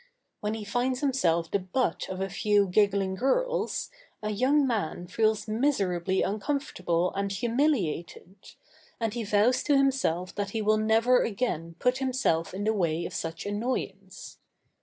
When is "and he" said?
8.99-9.23